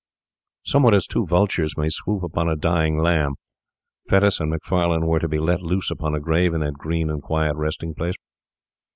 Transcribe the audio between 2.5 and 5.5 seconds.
dying lamb, Fettes and Macfarlane were to be